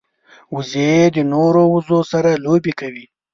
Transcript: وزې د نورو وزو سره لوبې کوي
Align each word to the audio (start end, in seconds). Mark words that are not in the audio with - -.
وزې 0.55 0.91
د 1.15 1.17
نورو 1.33 1.61
وزو 1.73 1.99
سره 2.11 2.31
لوبې 2.43 2.73
کوي 2.79 3.05